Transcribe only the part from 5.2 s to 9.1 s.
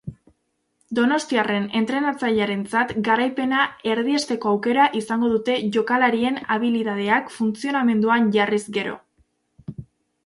dute jokalarien habilidadeak funtzionamenduan jarriz gero.